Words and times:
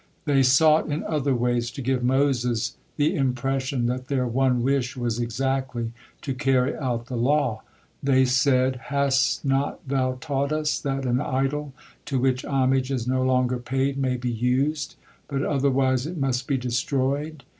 They 0.25 0.41
sought 0.41 0.87
in 0.89 1.03
other 1.03 1.35
ways 1.35 1.69
to 1.69 1.79
give 1.79 2.03
Moses 2.03 2.75
the 2.97 3.13
impression 3.15 3.85
that 3.85 4.07
their 4.07 4.25
one 4.25 4.63
wish 4.63 4.97
was 4.97 5.19
exactly 5.19 5.91
to 6.23 6.33
carry 6.33 6.75
out 6.75 7.05
the 7.05 7.15
law. 7.15 7.61
They 8.01 8.25
said: 8.25 8.77
"Hast 8.87 9.45
not 9.45 9.87
thou 9.87 10.17
taught 10.19 10.51
us 10.51 10.79
that 10.79 11.05
an 11.05 11.21
idol 11.21 11.73
to 12.05 12.17
which 12.17 12.43
homage 12.43 12.89
is 12.89 13.05
no 13.07 13.21
longer 13.21 13.59
paid 13.59 13.95
may 13.99 14.17
be 14.17 14.31
used, 14.31 14.95
but 15.27 15.43
otherwise 15.43 16.07
it 16.07 16.17
must 16.17 16.47
be 16.47 16.57
destroyed? 16.57 17.43